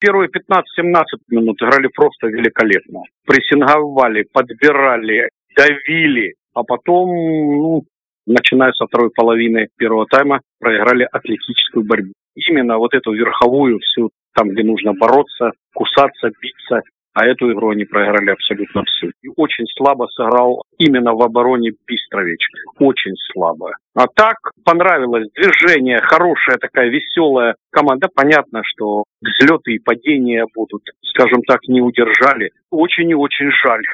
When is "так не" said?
31.42-31.82